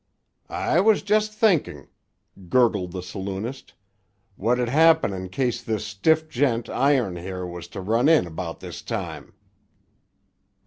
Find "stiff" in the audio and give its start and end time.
5.85-6.27